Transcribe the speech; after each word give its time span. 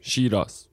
شیراز. 0.00 0.66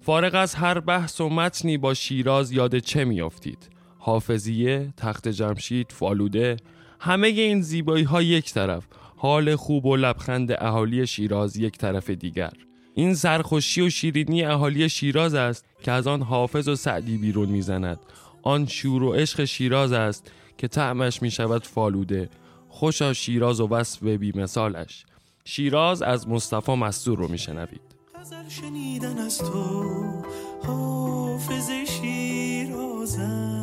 فارغ 0.00 0.34
از 0.34 0.54
هر 0.54 0.80
بحث 0.80 1.20
و 1.20 1.28
متنی 1.28 1.78
با 1.78 1.94
شیراز 1.94 2.52
یاد 2.52 2.78
چه 2.78 3.04
میافتید؟ 3.04 3.70
حافظیه، 3.98 4.92
تخت 4.96 5.28
جمشید، 5.28 5.92
فالوده 5.92 6.56
همه 7.00 7.28
این 7.28 7.62
زیبایی 7.62 8.04
ها 8.04 8.22
یک 8.22 8.52
طرف 8.52 8.86
حال 9.16 9.56
خوب 9.56 9.86
و 9.86 9.96
لبخند 9.96 10.52
اهالی 10.52 11.06
شیراز 11.06 11.56
یک 11.56 11.78
طرف 11.78 12.10
دیگر. 12.10 12.52
این 12.94 13.14
سرخوشی 13.14 13.80
و 13.80 13.90
شیرینی 13.90 14.44
اهالی 14.44 14.88
شیراز 14.88 15.34
است 15.34 15.64
که 15.82 15.92
از 15.92 16.06
آن 16.06 16.22
حافظ 16.22 16.68
و 16.68 16.76
سعدی 16.76 17.18
بیرون 17.18 17.48
می‌زند. 17.48 17.98
آن 18.42 18.66
شور 18.66 19.02
و 19.02 19.12
عشق 19.12 19.44
شیراز 19.44 19.92
است 19.92 20.32
که 20.58 20.68
طعمش 20.68 21.22
می 21.22 21.30
شود 21.30 21.64
فالوده. 21.64 22.28
خوشا 22.78 23.12
شیراز 23.12 23.60
و 23.60 23.68
وصف 23.68 24.02
بی 24.02 24.32
مثالش 24.34 25.04
شیراز 25.44 26.02
از 26.02 26.28
مصطفی 26.28 26.74
مستور 26.74 27.18
رو 27.18 27.28
میشنوید. 27.28 27.80
غزل 28.14 28.48
شنیدن 28.48 29.18
از 29.18 29.38
تو 29.38 30.22
حافظ 30.62 31.70
شیرازم. 31.70 33.55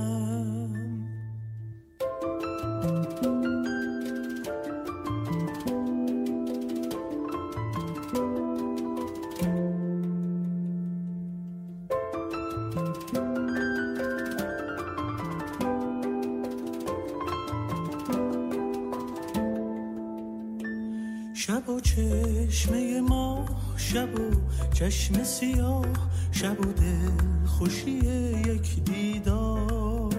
و 21.74 21.80
چشمه 21.80 23.02
ما 23.02 23.46
شب 23.78 24.20
و 24.20 24.32
چشم 24.74 25.24
سیاه 25.24 25.86
شب 26.32 26.68
و 26.68 26.74
دل 26.74 27.46
خوشی 27.48 27.92
یک 27.92 28.84
دیدار 28.84 30.14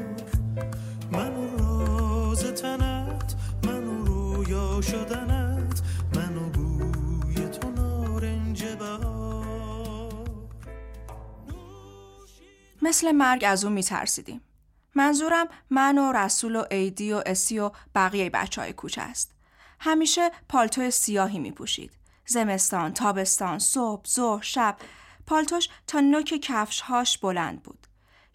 من 1.13 1.37
و 1.37 1.59
راز 1.59 2.45
تنت 2.45 3.35
من 3.65 3.87
و 3.87 4.05
رویا 4.05 4.81
شدنت 4.81 5.83
من 6.15 6.37
و 6.37 6.49
بوی 6.49 7.35
تو 7.35 7.71
نارنج 7.71 8.65
مثل 12.83 13.13
مرگ 13.13 13.45
از 13.47 13.65
اون 13.65 13.73
میترسیدیم. 13.73 14.41
منظورم 14.95 15.47
من 15.71 15.99
و 15.99 16.13
رسول 16.13 16.57
و 16.57 16.65
ایدی 16.71 17.13
و 17.13 17.23
اسی 17.27 17.59
و 17.59 17.71
بقیه 17.95 18.31
بچه 18.31 18.61
های 18.61 18.73
کوچه 18.73 19.01
است. 19.03 19.34
همیشه 19.85 20.31
پالتو 20.49 20.91
سیاهی 20.91 21.39
می 21.39 21.53
پوشید. 21.53 21.91
زمستان، 22.27 22.93
تابستان، 22.95 23.59
صبح، 23.59 24.05
ظهر، 24.09 24.43
شب. 24.43 24.77
پالتوش 25.27 25.69
تا 25.87 26.01
نوک 26.01 26.25
کفشهاش 26.25 27.19
بلند 27.19 27.63
بود. 27.63 27.87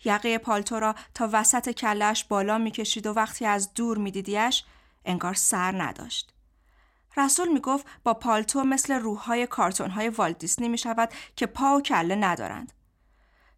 یقه 0.05 0.37
پالتو 0.37 0.79
را 0.79 0.95
تا 1.13 1.29
وسط 1.33 1.69
کلش 1.69 2.23
بالا 2.23 2.57
می‌کشید 2.57 3.07
و 3.07 3.13
وقتی 3.13 3.45
از 3.45 3.73
دور 3.73 3.97
میدیدیش 3.97 4.63
انگار 5.05 5.33
سر 5.33 5.83
نداشت. 5.83 6.33
رسول 7.17 7.47
می‌گفت 7.47 7.85
با 8.03 8.13
پالتو 8.13 8.63
مثل 8.63 8.93
روحهای 8.93 9.47
کارتونهای 9.47 10.09
والت 10.09 10.59
می 10.59 10.77
شود 10.77 11.09
که 11.35 11.45
پا 11.45 11.77
و 11.77 11.81
کله 11.81 12.15
ندارند. 12.15 12.73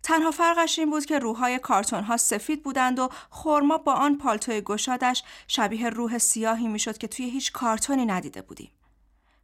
تنها 0.04 0.32
فرقش 0.32 0.80
این 0.80 0.90
بود 0.90 1.06
که 1.06 1.20
روحهای 1.20 1.60
کارتون 1.60 2.04
ها 2.04 2.18
سفید 2.18 2.64
بودند 2.64 3.00
و 3.00 3.10
خورما 3.30 3.78
با 3.78 3.94
آن 3.94 4.18
پالتوی 4.18 4.62
گشادش 4.62 5.24
شبیه 5.48 5.90
روح 5.90 6.18
سیاهی 6.18 6.68
می‌شد 6.68 6.98
که 6.98 7.08
توی 7.08 7.30
هیچ 7.30 7.52
کارتونی 7.52 8.06
ندیده 8.06 8.42
بودیم. 8.42 8.72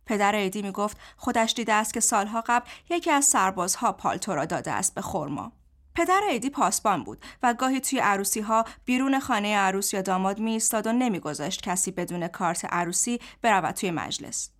پدر 0.05 0.35
ایدی 0.35 0.61
می 0.61 0.71
گفت 0.71 0.97
خودش 1.17 1.53
دیده 1.53 1.73
است 1.73 1.93
که 1.93 1.99
سالها 1.99 2.43
قبل 2.47 2.69
یکی 2.89 3.11
از 3.11 3.25
سربازها 3.25 3.91
پالتو 3.91 4.35
را 4.35 4.45
داده 4.45 4.71
است 4.71 4.95
به 4.95 5.01
خورما. 5.01 5.51
پدر 5.95 6.21
ایدی 6.29 6.49
پاسبان 6.49 7.03
بود 7.03 7.25
و 7.43 7.53
گاهی 7.53 7.79
توی 7.79 7.99
عروسی 7.99 8.39
ها 8.39 8.65
بیرون 8.85 9.19
خانه 9.19 9.57
عروس 9.57 9.93
یا 9.93 10.01
داماد 10.01 10.39
می 10.39 10.51
ایستاد 10.51 10.87
و 10.87 10.91
نمیگذاشت 10.91 11.61
کسی 11.61 11.91
بدون 11.91 12.27
کارت 12.27 12.65
عروسی 12.65 13.19
برود 13.41 13.75
توی 13.75 13.91
مجلس. 13.91 14.56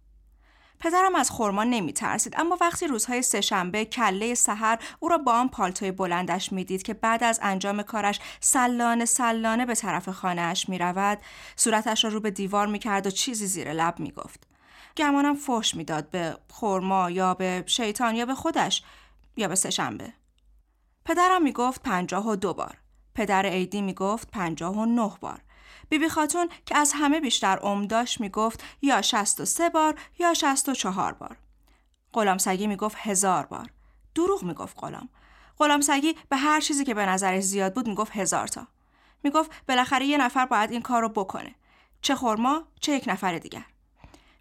پدرم 0.79 1.15
از 1.15 1.29
خورما 1.29 1.63
نمی 1.63 1.93
ترسید 1.93 2.33
اما 2.37 2.57
وقتی 2.61 2.87
روزهای 2.87 3.21
سهشنبه 3.21 3.85
کله 3.85 4.35
سحر 4.35 4.79
او 4.99 5.09
را 5.09 5.17
با 5.17 5.31
آن 5.31 5.49
پالتوی 5.49 5.91
بلندش 5.91 6.51
می‌دید 6.51 6.83
که 6.83 6.93
بعد 6.93 7.23
از 7.23 7.39
انجام 7.43 7.81
کارش 7.81 8.19
سلانه 8.39 9.05
سلانه 9.05 9.65
به 9.65 9.75
طرف 9.75 10.09
خانهاش 10.09 10.69
می 10.69 10.77
رود 10.77 11.17
صورتش 11.55 12.03
را 12.03 12.09
رو 12.09 12.19
به 12.19 12.31
دیوار 12.31 12.67
می 12.67 12.79
کرد 12.79 13.07
و 13.07 13.09
چیزی 13.09 13.47
زیر 13.47 13.73
لب 13.73 13.99
می 13.99 14.11
گفت. 14.11 14.47
گمانم 14.97 15.35
فوش 15.35 15.75
می‌داد 15.75 16.09
به 16.09 16.37
خورما 16.49 17.11
یا 17.11 17.33
به 17.33 17.63
شیطان 17.65 18.15
یا 18.15 18.25
به 18.25 18.35
خودش 18.35 18.83
یا 19.37 19.47
به 19.47 19.55
سهشنبه. 19.55 20.13
پدرم 21.05 21.43
می 21.43 21.51
گفت 21.51 21.81
پنجاه 21.81 22.27
و 22.27 22.35
دو 22.35 22.53
بار. 22.53 22.77
پدر 23.15 23.45
عیدی 23.45 23.81
می 23.81 23.93
گفت 23.93 24.31
پنجاه 24.31 24.77
و 24.77 24.85
نه 24.85 25.11
بار. 25.21 25.41
بیبی 25.89 26.09
خاتون 26.09 26.49
که 26.65 26.77
از 26.77 26.93
همه 26.95 27.19
بیشتر 27.19 27.57
عمر 27.57 27.85
داشت 27.85 28.21
می‌گفت 28.21 28.63
یا 28.81 29.01
سه 29.01 29.69
بار 29.69 29.99
یا 30.19 30.33
چهار 30.33 31.13
بار. 31.13 31.37
غلام 32.13 32.37
سگی 32.37 32.67
می‌گفت 32.67 32.97
هزار 32.99 33.45
بار. 33.45 33.69
دروغ 34.15 34.43
می‌گفت 34.43 34.77
غلام. 34.79 35.09
غلام 35.57 35.81
سگی 35.81 36.15
به 36.29 36.37
هر 36.37 36.61
چیزی 36.61 36.85
که 36.85 36.93
به 36.93 37.05
نظرش 37.05 37.43
زیاد 37.43 37.73
بود 37.73 37.87
می‌گفت 37.87 38.11
هزار 38.15 38.47
تا. 38.47 38.67
می‌گفت 39.23 39.51
بالاخره 39.67 40.05
یه 40.05 40.17
نفر 40.17 40.45
باید 40.45 40.71
این 40.71 40.81
کار 40.81 41.01
رو 41.01 41.09
بکنه. 41.09 41.55
چه 42.01 42.15
خورما 42.15 42.63
چه 42.79 42.91
یک 42.91 43.03
نفر 43.07 43.37
دیگر. 43.37 43.65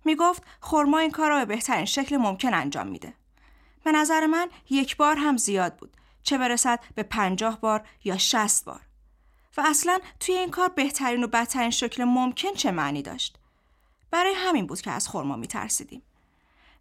می‌گفت 0.04 0.42
خورما 0.60 0.98
این 0.98 1.10
کار 1.10 1.30
رو 1.30 1.36
به 1.36 1.44
بهترین 1.44 1.84
شکل 1.84 2.16
ممکن 2.16 2.54
انجام 2.54 2.86
میده. 2.86 3.14
به 3.84 3.92
نظر 3.92 4.26
من 4.26 4.48
یک 4.70 4.96
بار 4.96 5.16
هم 5.16 5.36
زیاد 5.36 5.76
بود. 5.76 5.96
چه 6.22 6.38
برسد 6.38 6.80
به 6.94 7.02
پنجاه 7.02 7.60
بار 7.60 7.88
یا 8.04 8.18
شست 8.18 8.64
بار. 8.64 8.85
و 9.56 9.62
اصلا 9.66 9.98
توی 10.20 10.34
این 10.34 10.50
کار 10.50 10.68
بهترین 10.68 11.24
و 11.24 11.26
بدترین 11.26 11.70
شکل 11.70 12.04
ممکن 12.04 12.52
چه 12.52 12.70
معنی 12.70 13.02
داشت؟ 13.02 13.38
برای 14.10 14.34
همین 14.36 14.66
بود 14.66 14.80
که 14.80 14.90
از 14.90 15.08
خورما 15.08 15.36
میترسیدیم. 15.36 16.02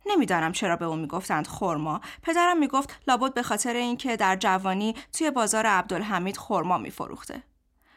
نمی‌دانم 0.06 0.52
چرا 0.52 0.76
به 0.76 0.86
اون 0.86 1.00
می‌گفتند 1.00 1.48
خورما 1.48 2.02
پدرم 2.24 2.58
می‌گفت 2.58 3.00
لابد 3.08 3.34
به 3.34 3.44
خاطر 3.44 3.74
اینکه 3.74 4.18
در 4.18 4.36
جوانی 4.36 4.96
توی 5.14 5.32
بازار 5.32 5.66
عبدالحمید 5.66 6.38
خورما 6.38 6.78
میفروخته. 6.78 7.44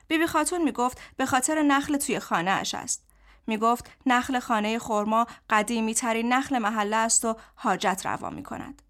بیبی 0.08 0.26
خاتون 0.26 0.62
می‌گفت 0.62 1.00
به 1.16 1.26
خاطر 1.26 1.62
نخل 1.62 1.96
توی 1.96 2.18
خانه 2.18 2.50
اش 2.50 2.74
است. 2.74 3.04
می‌گفت 3.46 3.90
نخل 4.06 4.38
خانه 4.38 4.78
خورما 4.78 5.26
قدیمی 5.50 5.94
ترین 5.94 6.32
نخل 6.32 6.58
محله 6.58 6.96
است 6.96 7.24
و 7.24 7.36
حاجت 7.54 8.02
روا 8.04 8.30
می 8.30 8.42
کند. 8.42 8.82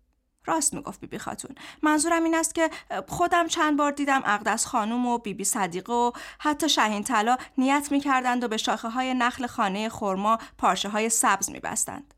راست 0.48 0.74
می‌گفت 0.74 1.00
بیبی 1.00 1.18
خاتون. 1.18 1.54
منظورم 1.82 2.24
این 2.24 2.34
است 2.34 2.54
که 2.54 2.70
خودم 3.08 3.46
چند 3.46 3.76
بار 3.76 3.90
دیدم 3.90 4.22
اقدس 4.24 4.66
خانوم 4.66 5.06
و 5.06 5.18
بیبی 5.18 5.44
صدیقه 5.44 5.92
و 5.92 6.12
حتی 6.38 6.68
شهین 6.68 7.04
طلا 7.04 7.36
نیت 7.58 7.88
می‌کردند 7.90 8.44
و 8.44 8.48
به 8.48 8.56
شاخه 8.56 8.88
های 8.88 9.14
نخل 9.14 9.46
خانه 9.46 9.88
خرما 9.88 10.38
پارچه 10.58 10.88
های 10.88 11.08
سبز 11.08 11.50
میبستند. 11.50 12.14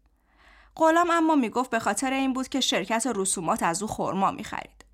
غلام 0.76 1.10
اما 1.10 1.34
می‌گفت 1.34 1.70
به 1.70 1.78
خاطر 1.78 2.12
این 2.12 2.32
بود 2.32 2.48
که 2.48 2.60
شرکت 2.60 3.06
رسومات 3.14 3.62
از 3.62 3.82
او 3.82 3.88
خرما 3.88 4.30
می‌خرید. 4.30 4.84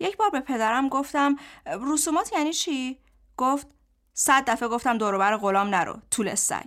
یک 0.00 0.16
بار 0.16 0.30
به 0.30 0.40
پدرم 0.40 0.88
گفتم 0.88 1.36
رسومات 1.66 2.32
یعنی 2.32 2.52
چی؟ 2.52 2.98
گفت 3.36 3.66
صد 4.14 4.44
دفعه 4.50 4.68
گفتم 4.68 4.98
دوروبر 4.98 5.36
غلام 5.36 5.68
نرو 5.68 5.96
طول 6.10 6.34
سگ. 6.34 6.66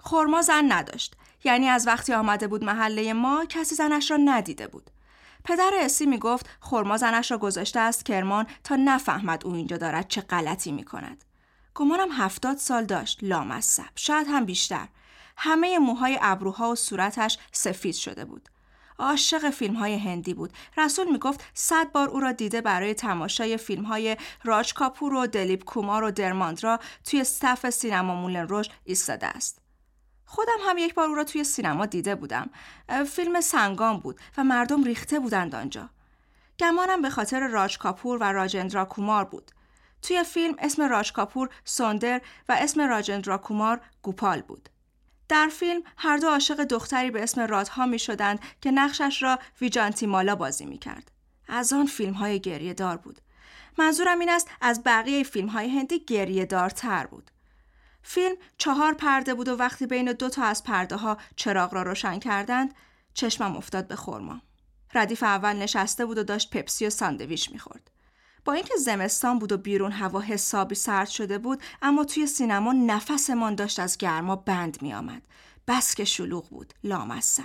خرما 0.00 0.42
زن 0.42 0.72
نداشت. 0.72 1.16
یعنی 1.44 1.68
از 1.68 1.86
وقتی 1.86 2.14
آمده 2.14 2.48
بود 2.48 2.64
محله 2.64 3.12
ما 3.12 3.44
کسی 3.48 3.74
زنش 3.74 4.10
را 4.10 4.16
ندیده 4.16 4.66
بود. 4.66 4.90
پدر 5.44 5.70
اسی 5.80 6.06
می‌گفت 6.06 6.48
خرما 6.60 6.96
زنش 6.96 7.30
را 7.30 7.38
گذاشته 7.38 7.80
است 7.80 8.04
کرمان 8.04 8.46
تا 8.64 8.76
نفهمد 8.76 9.46
او 9.46 9.54
اینجا 9.54 9.76
دارد 9.76 10.08
چه 10.08 10.20
غلطی 10.20 10.72
می 10.72 10.84
کند. 10.84 11.24
گمانم 11.74 12.12
هفتاد 12.12 12.56
سال 12.56 12.84
داشت 12.84 13.18
لامصب 13.22 13.90
شاید 13.94 14.26
هم 14.30 14.44
بیشتر 14.44 14.88
همه 15.36 15.78
موهای 15.78 16.18
ابروها 16.22 16.70
و 16.70 16.74
صورتش 16.74 17.38
سفید 17.52 17.94
شده 17.94 18.24
بود 18.24 18.48
عاشق 18.98 19.50
فیلم 19.50 19.74
های 19.74 19.98
هندی 19.98 20.34
بود. 20.34 20.52
رسول 20.76 21.10
می‌گفت 21.12 21.44
صد 21.54 21.92
بار 21.92 22.08
او 22.08 22.20
را 22.20 22.32
دیده 22.32 22.60
برای 22.60 22.94
تماشای 22.94 23.56
فیلم 23.56 23.84
های 23.84 24.16
راج 24.44 24.74
کاپور 24.74 25.14
و 25.14 25.26
دلیپ 25.26 25.64
کومار 25.64 26.04
و 26.04 26.10
درماندرا 26.10 26.78
توی 27.04 27.24
صف 27.24 27.70
سینما 27.70 28.14
مولن 28.14 28.48
روش 28.48 28.66
ایستاده 28.84 29.26
است. 29.26 29.60
خودم 30.32 30.58
هم 30.60 30.78
یک 30.78 30.94
بار 30.94 31.08
او 31.08 31.14
را 31.14 31.24
توی 31.24 31.44
سینما 31.44 31.86
دیده 31.86 32.14
بودم. 32.14 32.50
فیلم 33.06 33.40
سنگان 33.40 33.98
بود 33.98 34.20
و 34.36 34.44
مردم 34.44 34.84
ریخته 34.84 35.20
بودند 35.20 35.54
آنجا. 35.54 35.90
گمانم 36.58 37.02
به 37.02 37.10
خاطر 37.10 37.46
راج 37.46 37.78
کاپور 37.78 38.18
و 38.18 38.22
راجندرا 38.22 38.84
کومار 38.84 39.24
بود. 39.24 39.50
توی 40.02 40.24
فیلم 40.24 40.54
اسم 40.58 40.82
راج 40.82 41.12
کاپور 41.12 41.48
سوندر 41.64 42.20
و 42.48 42.56
اسم 42.60 42.80
راجندرا 42.80 43.38
کومار 43.38 43.80
گوپال 44.02 44.40
بود. 44.40 44.68
در 45.28 45.48
فیلم 45.48 45.82
هر 45.96 46.16
دو 46.16 46.28
عاشق 46.28 46.64
دختری 46.64 47.10
به 47.10 47.22
اسم 47.22 47.40
رادها 47.40 47.86
می 47.86 47.98
شدند 47.98 48.40
که 48.60 48.70
نقشش 48.70 49.22
را 49.22 49.38
ویجانتی 49.60 50.06
مالا 50.06 50.34
بازی 50.34 50.66
می 50.66 50.78
کرد. 50.78 51.10
از 51.48 51.72
آن 51.72 51.86
فیلم 51.86 52.12
های 52.12 52.40
گریه 52.40 52.74
دار 52.74 52.96
بود. 52.96 53.20
منظورم 53.78 54.18
این 54.18 54.30
است 54.30 54.48
از 54.60 54.82
بقیه 54.84 55.22
فیلم 55.22 55.48
های 55.48 55.68
هندی 55.68 55.98
گریه 55.98 56.46
دارتر 56.46 57.06
بود. 57.06 57.30
فیلم 58.02 58.36
چهار 58.58 58.94
پرده 58.94 59.34
بود 59.34 59.48
و 59.48 59.56
وقتی 59.56 59.86
بین 59.86 60.12
دو 60.12 60.28
تا 60.28 60.44
از 60.44 60.64
پرده 60.64 60.96
ها 60.96 61.18
چراغ 61.36 61.74
را 61.74 61.82
روشن 61.82 62.18
کردند 62.18 62.74
چشمم 63.14 63.56
افتاد 63.56 63.88
به 63.88 63.96
خورما. 63.96 64.40
ردیف 64.94 65.22
اول 65.22 65.56
نشسته 65.56 66.06
بود 66.06 66.18
و 66.18 66.22
داشت 66.22 66.50
پپسی 66.50 66.86
و 66.86 66.90
ساندویچ 66.90 67.52
می‌خورد. 67.52 67.90
با 68.44 68.52
اینکه 68.52 68.74
زمستان 68.76 69.38
بود 69.38 69.52
و 69.52 69.56
بیرون 69.56 69.92
هوا 69.92 70.20
حسابی 70.20 70.74
سرد 70.74 71.08
شده 71.08 71.38
بود 71.38 71.62
اما 71.82 72.04
توی 72.04 72.26
سینما 72.26 72.72
نفسمان 72.72 73.54
داشت 73.54 73.80
از 73.80 73.98
گرما 73.98 74.36
بند 74.36 74.82
می 74.82 74.94
آمد. 74.94 75.22
بس 75.68 75.94
که 75.94 76.04
شلوغ 76.04 76.48
بود 76.48 76.74
لامصب 76.84 77.44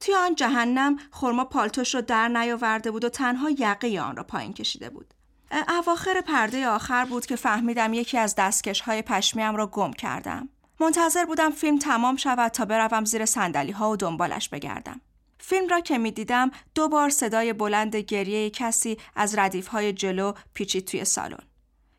توی 0.00 0.14
آن 0.14 0.34
جهنم 0.34 0.96
خورما 1.10 1.44
پالتوش 1.44 1.94
رو 1.94 2.00
در 2.00 2.28
نیاورده 2.28 2.90
بود 2.90 3.04
و 3.04 3.08
تنها 3.08 3.50
یقه 3.50 4.00
آن 4.00 4.16
را 4.16 4.24
پایین 4.24 4.52
کشیده 4.52 4.90
بود 4.90 5.14
اواخر 5.50 6.20
پرده 6.20 6.68
آخر 6.68 7.04
بود 7.04 7.26
که 7.26 7.36
فهمیدم 7.36 7.94
یکی 7.94 8.18
از 8.18 8.34
دستکش 8.34 8.80
های 8.80 9.02
پشمیم 9.02 9.56
را 9.56 9.66
گم 9.66 9.92
کردم 9.92 10.48
منتظر 10.80 11.24
بودم 11.24 11.50
فیلم 11.50 11.78
تمام 11.78 12.16
شود 12.16 12.50
تا 12.50 12.64
بروم 12.64 13.04
زیر 13.04 13.24
سندلی 13.24 13.72
ها 13.72 13.90
و 13.90 13.96
دنبالش 13.96 14.48
بگردم 14.48 15.00
فیلم 15.38 15.68
را 15.68 15.80
که 15.80 15.98
می 15.98 16.10
دیدم 16.10 16.50
دو 16.74 16.88
بار 16.88 17.10
صدای 17.10 17.52
بلند 17.52 17.96
گریه 17.96 18.50
کسی 18.50 18.98
از 19.16 19.38
ردیف 19.38 19.66
های 19.66 19.92
جلو 19.92 20.32
پیچید 20.54 20.84
توی 20.84 21.04
سالن. 21.04 21.42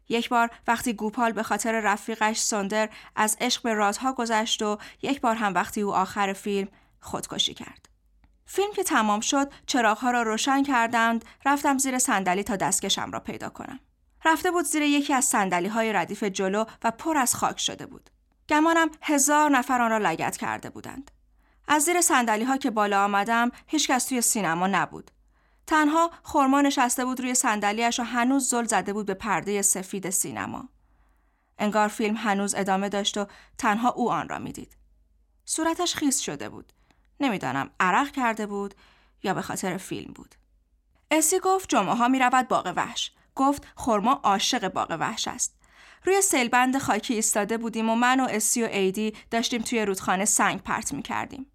یک 0.09 0.29
بار 0.29 0.49
وقتی 0.67 0.93
گوپال 0.93 1.31
به 1.31 1.43
خاطر 1.43 1.79
رفیقش 1.79 2.39
سندر 2.39 2.89
از 3.15 3.37
عشق 3.41 3.63
به 3.63 3.73
رادها 3.73 4.13
گذشت 4.13 4.61
و 4.61 4.77
یک 5.01 5.21
بار 5.21 5.35
هم 5.35 5.53
وقتی 5.53 5.81
او 5.81 5.93
آخر 5.93 6.33
فیلم 6.33 6.67
خودکشی 6.99 7.53
کرد. 7.53 7.90
فیلم 8.53 8.73
که 8.73 8.83
تمام 8.83 9.19
شد 9.19 9.51
چراغها 9.65 10.11
را 10.11 10.21
روشن 10.21 10.63
کردند 10.63 11.25
رفتم 11.45 11.77
زیر 11.77 11.99
صندلی 11.99 12.43
تا 12.43 12.55
دستکشم 12.55 13.11
را 13.11 13.19
پیدا 13.19 13.49
کنم. 13.49 13.79
رفته 14.25 14.51
بود 14.51 14.65
زیر 14.65 14.81
یکی 14.81 15.13
از 15.13 15.25
صندلی 15.25 15.67
های 15.67 15.93
ردیف 15.93 16.23
جلو 16.23 16.65
و 16.83 16.91
پر 16.91 17.17
از 17.17 17.35
خاک 17.35 17.59
شده 17.59 17.85
بود. 17.85 18.09
گمانم 18.49 18.89
هزار 19.01 19.49
نفر 19.49 19.81
آن 19.81 19.91
را 19.91 19.97
لگت 19.97 20.37
کرده 20.37 20.69
بودند. 20.69 21.11
از 21.67 21.83
زیر 21.83 22.01
سندلی 22.01 22.43
ها 22.43 22.57
که 22.57 22.71
بالا 22.71 23.03
آمدم 23.03 23.51
هیچکس 23.67 24.05
توی 24.05 24.21
سینما 24.21 24.67
نبود. 24.67 25.11
تنها 25.67 26.11
خورما 26.23 26.61
نشسته 26.61 27.05
بود 27.05 27.19
روی 27.19 27.35
صندلیاش 27.35 27.99
و 27.99 28.03
هنوز 28.03 28.49
زل 28.49 28.65
زده 28.65 28.93
بود 28.93 29.05
به 29.05 29.13
پرده 29.13 29.61
سفید 29.61 30.09
سینما. 30.09 30.69
انگار 31.59 31.87
فیلم 31.87 32.15
هنوز 32.17 32.55
ادامه 32.55 32.89
داشت 32.89 33.17
و 33.17 33.27
تنها 33.57 33.89
او 33.89 34.11
آن 34.11 34.29
را 34.29 34.39
می‌دید. 34.39 34.77
صورتش 35.45 35.95
خیس 35.95 36.19
شده 36.19 36.49
بود. 36.49 36.73
نمی‌دانم 37.21 37.69
عرق 37.79 38.11
کرده 38.11 38.45
بود 38.45 38.75
یا 39.23 39.33
به 39.33 39.41
خاطر 39.41 39.77
فیلم 39.77 40.13
بود. 40.13 40.35
اسی 41.11 41.39
گفت 41.39 41.69
جمعه 41.69 41.95
ها 41.95 42.07
می 42.07 42.19
رود 42.19 42.47
باغ 42.47 42.73
وحش. 42.75 43.11
گفت 43.35 43.67
خورما 43.75 44.11
عاشق 44.11 44.67
باغ 44.67 44.97
وحش 44.99 45.27
است. 45.27 45.55
روی 46.05 46.21
سیلبند 46.21 46.77
خاکی 46.77 47.13
ایستاده 47.13 47.57
بودیم 47.57 47.89
و 47.89 47.95
من 47.95 48.19
و 48.19 48.27
اسی 48.29 48.63
و 48.63 48.65
ایدی 48.65 49.13
داشتیم 49.31 49.61
توی 49.61 49.85
رودخانه 49.85 50.25
سنگ 50.25 50.61
پرت 50.61 50.93
می 50.93 51.01
کردیم. 51.01 51.45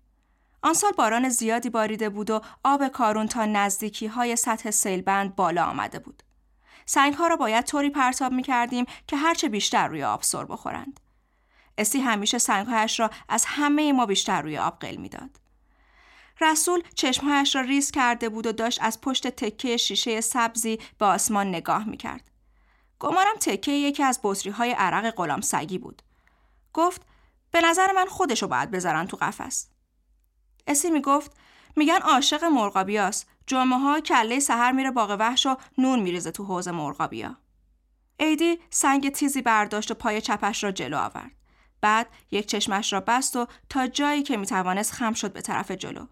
آن 0.62 0.74
سال 0.74 0.92
باران 0.92 1.28
زیادی 1.28 1.70
باریده 1.70 2.08
بود 2.08 2.30
و 2.30 2.40
آب 2.64 2.88
کارون 2.88 3.26
تا 3.26 3.44
نزدیکی 3.44 4.06
های 4.06 4.36
سطح 4.36 4.70
سیلبند 4.70 5.36
بالا 5.36 5.64
آمده 5.64 5.98
بود. 5.98 6.22
سنگ 6.86 7.14
ها 7.14 7.26
را 7.26 7.36
باید 7.36 7.64
طوری 7.64 7.90
پرتاب 7.90 8.32
می 8.32 8.42
کردیم 8.42 8.84
که 9.06 9.16
هرچه 9.16 9.48
بیشتر 9.48 9.88
روی 9.88 10.04
آب 10.04 10.22
سر 10.22 10.44
بخورند. 10.44 11.00
اسی 11.78 12.00
همیشه 12.00 12.38
سنگهایش 12.38 13.00
را 13.00 13.10
از 13.28 13.44
همه 13.46 13.92
ما 13.92 14.06
بیشتر 14.06 14.42
روی 14.42 14.58
آب 14.58 14.78
قل 14.78 14.96
می‌داد. 14.96 15.45
رسول 16.40 16.82
چشمهایش 16.94 17.54
را 17.56 17.60
ریز 17.60 17.90
کرده 17.90 18.28
بود 18.28 18.46
و 18.46 18.52
داشت 18.52 18.82
از 18.82 19.00
پشت 19.00 19.28
تکه 19.28 19.76
شیشه 19.76 20.20
سبزی 20.20 20.78
به 20.98 21.06
آسمان 21.06 21.48
نگاه 21.48 21.84
می 21.84 21.96
کرد. 21.96 22.30
گمانم 22.98 23.36
تکه 23.40 23.72
یکی 23.72 24.02
از 24.02 24.20
بطری 24.22 24.50
های 24.50 24.72
عرق 24.72 25.10
غلام 25.10 25.40
سگی 25.40 25.78
بود. 25.78 26.02
گفت 26.72 27.02
به 27.50 27.60
نظر 27.60 27.92
من 27.92 28.06
خودشو 28.06 28.46
باید 28.46 28.70
بذارن 28.70 29.06
تو 29.06 29.16
قفس. 29.16 29.68
اسی 30.66 30.90
می‌گفت 30.90 31.32
میگن 31.76 31.98
عاشق 31.98 32.44
مرغابیاست. 32.44 33.28
جمعه 33.46 33.78
ها 33.78 34.00
کله 34.00 34.40
سحر 34.40 34.72
میره 34.72 34.90
باغ 34.90 35.16
وحش 35.20 35.46
و 35.46 35.56
نون 35.78 36.00
میریزه 36.00 36.30
تو 36.30 36.44
حوز 36.44 36.68
مرغابیا. 36.68 37.36
ایدی 38.20 38.58
سنگ 38.70 39.08
تیزی 39.10 39.42
برداشت 39.42 39.90
و 39.90 39.94
پای 39.94 40.20
چپش 40.20 40.64
را 40.64 40.72
جلو 40.72 40.96
آورد. 40.96 41.30
بعد 41.80 42.06
یک 42.30 42.46
چشمش 42.46 42.92
را 42.92 43.00
بست 43.00 43.36
و 43.36 43.46
تا 43.68 43.86
جایی 43.86 44.22
که 44.22 44.36
می‌توانست 44.36 44.92
خم 44.92 45.12
شد 45.12 45.32
به 45.32 45.40
طرف 45.40 45.70
جلو. 45.70 46.06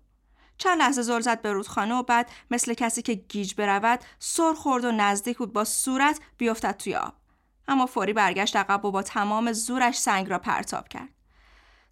چند 0.58 0.78
لحظه 0.78 1.02
زل 1.02 1.20
زد 1.20 1.42
به 1.42 1.52
رودخانه 1.52 1.94
و 1.94 2.02
بعد 2.02 2.30
مثل 2.50 2.74
کسی 2.74 3.02
که 3.02 3.14
گیج 3.14 3.54
برود 3.54 4.04
سر 4.18 4.52
خورد 4.52 4.84
و 4.84 4.92
نزدیک 4.92 5.38
بود 5.38 5.52
با 5.52 5.64
صورت 5.64 6.20
بیفتد 6.38 6.76
توی 6.76 6.94
آب. 6.94 7.14
اما 7.68 7.86
فوری 7.86 8.12
برگشت 8.12 8.56
عقب 8.56 8.84
و 8.84 8.90
با 8.90 9.02
تمام 9.02 9.52
زورش 9.52 9.98
سنگ 9.98 10.30
را 10.30 10.38
پرتاب 10.38 10.88
کرد. 10.88 11.08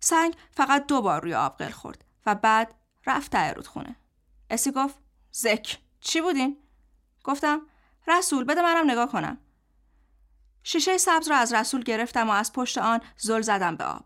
سنگ 0.00 0.36
فقط 0.50 0.86
دو 0.86 1.02
بار 1.02 1.22
روی 1.22 1.34
آب 1.34 1.56
قل 1.56 1.70
خورد 1.70 2.04
و 2.26 2.34
بعد 2.34 2.74
رفت 3.06 3.32
ته 3.32 3.52
رودخونه. 3.52 3.96
اسی 4.50 4.72
گفت 4.72 4.94
زک 5.30 5.78
چی 6.00 6.20
بودین؟ 6.20 6.56
گفتم 7.24 7.60
رسول 8.06 8.44
بده 8.44 8.62
منم 8.62 8.90
نگاه 8.90 9.08
کنم. 9.08 9.38
شیشه 10.62 10.98
سبز 10.98 11.28
را 11.28 11.36
از 11.36 11.52
رسول 11.52 11.82
گرفتم 11.82 12.28
و 12.28 12.32
از 12.32 12.52
پشت 12.52 12.78
آن 12.78 13.00
زل 13.16 13.40
زدم 13.40 13.76
به 13.76 13.84
آب. 13.84 14.04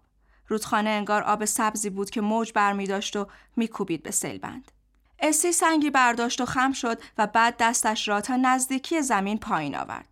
رودخانه 0.49 0.91
انگار 0.91 1.23
آب 1.23 1.45
سبزی 1.45 1.91
بود 1.91 2.11
که 2.11 2.21
موج 2.21 2.53
بر 2.53 2.73
می 2.73 2.87
داشت 2.87 3.17
و 3.17 3.27
میکوبید 3.57 4.03
به 4.03 4.11
سیلبند. 4.11 4.73
اسی 5.19 5.53
سنگی 5.53 5.91
برداشت 5.91 6.41
و 6.41 6.47
خم 6.47 6.73
شد 6.73 7.03
و 7.19 7.27
بعد 7.27 7.57
دستش 7.59 8.09
را 8.09 8.21
تا 8.21 8.37
نزدیکی 8.37 9.03
زمین 9.03 9.39
پایین 9.39 9.77
آورد. 9.77 10.09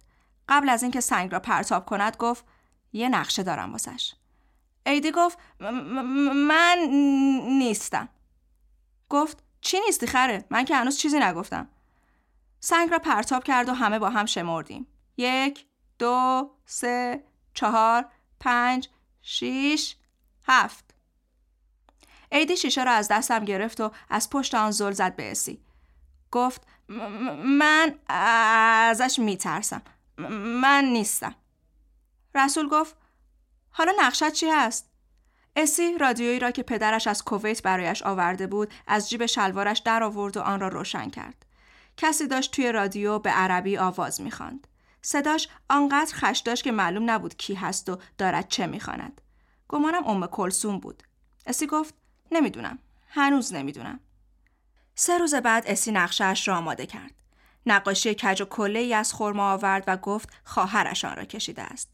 قبل 0.49 0.69
از 0.69 0.83
اینکه 0.83 1.01
سنگ 1.01 1.33
را 1.33 1.41
پرتاب 1.41 1.87
کند 1.87 2.17
گفت 2.17 2.45
یه 2.93 3.09
نقشه 3.09 3.43
دارم 3.43 3.73
واسش. 3.73 4.15
ایدی 4.87 5.11
گفت 5.11 5.39
من 6.49 6.79
نیستم. 7.49 8.09
گفت 9.09 9.43
چی 9.61 9.81
نیستی 9.87 10.07
خره؟ 10.07 10.45
من 10.51 10.65
که 10.65 10.77
هنوز 10.77 10.99
چیزی 10.99 11.19
نگفتم. 11.19 11.69
سنگ 12.61 12.91
را 12.91 12.99
پرتاب 12.99 13.45
کرد 13.45 13.69
و 13.69 13.73
همه 13.73 13.99
با 13.99 14.11
هم 14.11 14.27
شمردیم. 14.27 14.87
یک، 15.17 15.67
دو، 15.99 16.51
سه، 16.67 17.25
چهار، 17.55 18.05
پنج، 18.41 18.89
شیش، 19.23 19.97
هفت 20.47 20.85
عیدی 22.33 22.57
شیشه 22.57 22.85
را 22.85 22.93
از 22.93 23.09
دستم 23.09 23.45
گرفت 23.45 23.81
و 23.81 23.91
از 24.11 24.31
پشت 24.31 24.55
آن 24.55 24.71
زل 24.71 24.93
زد 24.93 25.17
به 25.17 25.31
اسی 25.31 25.61
گفت 26.31 26.67
من 27.45 27.95
ازش 28.09 29.19
میترسم 29.19 29.83
من 30.63 30.85
نیستم 30.85 31.35
رسول 32.35 32.69
گفت 32.69 32.97
حالا 33.71 33.93
نقشت 34.01 34.33
چی 34.33 34.47
هست؟ 34.47 34.91
اسی 35.57 35.99
رادیویی 35.99 36.39
را 36.39 36.51
که 36.51 36.63
پدرش 36.63 37.07
از 37.07 37.25
کویت 37.25 37.63
برایش 37.63 38.03
آورده 38.03 38.47
بود 38.47 38.75
از 38.87 39.11
جیب 39.11 39.27
شلوارش 39.27 39.79
در 39.79 40.03
آورد 40.03 40.37
و 40.37 40.41
آن 40.41 40.61
را 40.61 40.69
روشن 40.69 41.11
کرد. 41.11 41.47
کسی 41.97 42.27
داشت 42.27 42.51
توی 42.51 42.73
رادیو 42.73 43.19
به 43.19 43.31
عربی 43.31 43.79
آواز 43.79 44.21
می‌خواند. 44.21 44.67
صداش 45.03 45.49
آنقدر 45.69 46.15
خش 46.15 46.39
داشت 46.39 46.65
که 46.65 46.73
معلوم 46.73 47.11
نبود 47.11 47.37
کی 47.37 47.55
هست 47.55 47.89
و 47.89 47.99
دارد 48.19 48.49
چه 48.49 48.67
می‌خواند. 48.67 49.21
گمانم 49.69 50.07
ام 50.07 50.27
کلسوم 50.27 50.79
بود. 50.79 51.03
اسی 51.47 51.67
گفت 51.67 51.95
نمی‌دونم. 52.33 52.79
هنوز 53.09 53.53
نمی‌دونم. 53.53 54.01
سه 54.95 55.19
روز 55.19 55.35
بعد 55.35 55.65
اسی 55.67 55.93
نقشهش 55.93 56.49
را 56.49 56.57
آماده 56.57 56.87
کرد. 56.87 57.15
نقاشی 57.67 58.15
کج 58.15 58.43
و 58.43 58.45
کله 58.45 58.79
ای 58.79 58.95
از 58.95 59.15
خرما 59.15 59.53
آورد 59.53 59.85
و 59.87 59.97
گفت 59.97 60.29
خواهرش 60.45 61.05
آن 61.05 61.17
را 61.17 61.25
کشیده 61.25 61.63
است. 61.63 61.91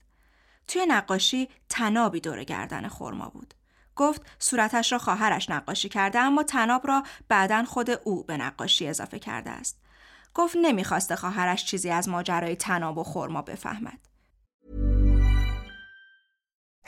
توی 0.68 0.86
نقاشی 0.86 1.48
تنابی 1.68 2.20
دور 2.20 2.44
گردن 2.44 2.88
خرما 2.88 3.28
بود. 3.28 3.54
گفت 3.96 4.22
صورتش 4.38 4.92
را 4.92 4.98
خواهرش 4.98 5.50
نقاشی 5.50 5.88
کرده 5.88 6.18
اما 6.18 6.42
تناب 6.42 6.86
را 6.86 7.02
بعدا 7.28 7.64
خود 7.64 7.90
او 7.90 8.24
به 8.24 8.36
نقاشی 8.36 8.88
اضافه 8.88 9.18
کرده 9.18 9.50
است. 9.50 9.80
گفت 10.34 10.56
نمی‌خواسته 10.62 11.16
خواهرش 11.16 11.64
چیزی 11.64 11.90
از 11.90 12.08
ماجرای 12.08 12.56
تناب 12.56 12.98
و 12.98 13.04
خرما 13.04 13.42
بفهمد. 13.42 14.09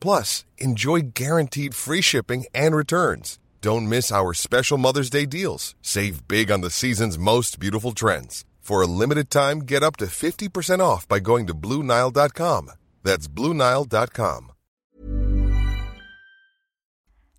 Plus, 0.00 0.44
enjoy 0.58 1.12
guaranteed 1.14 1.74
free 1.74 2.02
shipping 2.02 2.44
and 2.54 2.74
returns. 2.74 3.38
Don't 3.60 3.88
miss 3.88 4.12
our 4.12 4.32
special 4.34 4.78
Mother's 4.78 5.10
Day 5.10 5.26
deals. 5.26 5.74
Save 5.82 6.28
big 6.28 6.50
on 6.50 6.60
the 6.60 6.70
season's 6.70 7.18
most 7.18 7.58
beautiful 7.58 7.92
trends. 7.92 8.44
For 8.60 8.82
a 8.82 8.86
limited 8.86 9.30
time, 9.30 9.60
get 9.60 9.82
up 9.82 9.96
to 9.96 10.06
50% 10.06 10.80
off 10.80 11.08
by 11.08 11.18
going 11.20 11.46
to 11.46 11.54
Bluenile.com. 11.54 12.70
That's 13.02 13.26
Bluenile.com. 13.28 14.50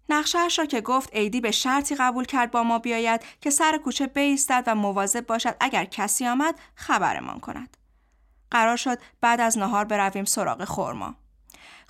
نقشهش 0.10 0.60
را 0.60 0.66
که 0.66 0.82
گفت 0.82 1.10
ایدی 1.13 1.42
به 1.42 1.51
شرطی 1.51 1.96
قبول 1.96 2.25
کرد 2.25 2.51
با 2.51 2.63
ما 2.63 2.80
بیاید 2.80 3.22
که 3.42 3.50
سر 3.50 3.80
کوچه 3.84 4.08
بیستد 4.08 4.63
و 4.68 4.75
مواظب 4.75 5.25
باشد 5.25 5.56
اگر 5.60 5.86
کسی 5.86 6.28
آمد 6.28 6.60
خبرمان 6.75 7.39
کند. 7.39 7.78
قرار 8.51 8.75
شد 8.75 8.98
بعد 9.22 9.42
از 9.42 9.58
نهار 9.58 9.86
برویم 9.86 10.25
سراغ 10.25 10.63
خورما. 10.63 11.16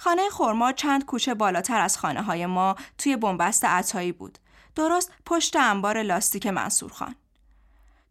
خانه 0.02 0.30
خورما 0.30 0.72
چند 0.72 1.06
کوچه 1.06 1.34
بالاتر 1.34 1.82
از 1.82 1.98
خانه 1.98 2.22
های 2.22 2.46
ما 2.46 2.76
توی 2.98 3.16
بنبست 3.16 3.66
عطایی 3.66 4.12
بود. 4.12 4.38
درست 4.76 5.12
پشت 5.26 5.56
انبار 5.56 6.02
لاستیک 6.02 6.48
منصور 6.48 6.92
خان. 6.92 7.16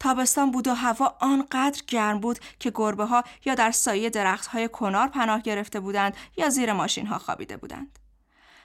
تابستان 0.00 0.50
بود 0.50 0.68
و 0.68 0.74
هوا 0.74 1.16
آنقدر 1.20 1.82
گرم 1.86 2.20
بود 2.20 2.38
که 2.58 2.72
گربه 2.74 3.04
ها 3.04 3.24
یا 3.44 3.54
در 3.54 3.70
سایه 3.70 4.10
درخت 4.10 4.46
های 4.46 4.68
کنار 4.68 5.08
پناه 5.08 5.40
گرفته 5.40 5.80
بودند 5.80 6.16
یا 6.36 6.48
زیر 6.48 6.72
ماشین 6.72 7.06
ها 7.06 7.18
خوابیده 7.18 7.56
بودند. 7.56 7.98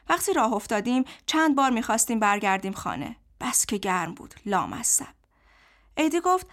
وقتی 0.10 0.34
راه 0.34 0.53
افتادیم 0.53 1.03
چند 1.25 1.56
بار 1.56 1.70
می‌خواستیم 1.70 2.20
برگردیم 2.20 2.74
خانه. 2.74 3.15
بس 3.42 3.65
که 3.65 3.77
گرم 3.77 4.13
بود. 4.13 4.34
لامصب. 4.46 5.08
ایدی 5.98 6.20
گفت 6.20 6.48